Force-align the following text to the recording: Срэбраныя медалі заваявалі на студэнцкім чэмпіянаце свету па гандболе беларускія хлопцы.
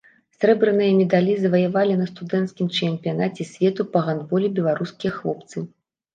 Срэбраныя 0.35 0.93
медалі 1.01 1.35
заваявалі 1.41 1.97
на 1.99 2.07
студэнцкім 2.13 2.73
чэмпіянаце 2.81 3.43
свету 3.53 3.87
па 3.93 3.99
гандболе 4.09 4.47
беларускія 4.59 5.11
хлопцы. 5.21 5.57